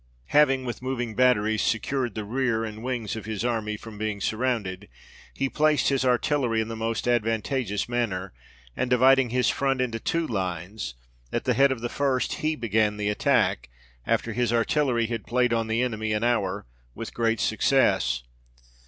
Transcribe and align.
Having, 0.29 0.65
with 0.65 0.81
moving 0.81 1.13
batteries, 1.13 1.61
secured 1.61 2.15
the 2.15 2.23
rear 2.25 2.65
and 2.65 2.81
wings 2.81 3.15
of 3.15 3.25
his 3.25 3.45
army 3.45 3.77
from 3.77 3.99
being 3.99 4.19
surrounded, 4.19 4.89
he 5.31 5.47
placed 5.47 5.89
his 5.89 6.03
artillery 6.03 6.59
in 6.59 6.69
the 6.69 6.75
most 6.75 7.07
advantageous 7.07 7.87
manner; 7.87 8.33
and 8.75 8.89
dividing 8.89 9.29
his 9.29 9.49
front 9.49 9.79
into 9.79 9.99
two 9.99 10.25
lines, 10.25 10.95
at 11.31 11.43
the 11.43 11.53
head 11.53 11.71
of 11.71 11.81
the 11.81 11.87
GEORGE 11.87 11.97
VI. 11.97 12.03
RELIEVES 12.03 12.27
VIENNA. 12.33 12.39
47 12.39 12.39
first 12.39 12.41
he 12.41 12.55
began 12.55 12.97
the 12.97 13.09
attack, 13.11 13.69
after 14.07 14.33
his 14.33 14.51
artillery 14.51 15.05
had 15.05 15.27
played 15.27 15.53
on 15.53 15.67
the 15.67 15.83
enemy 15.83 16.13
an 16.13 16.23
hour, 16.23 16.65
with 16.95 17.13
great 17.13 17.39
success. 17.39 18.23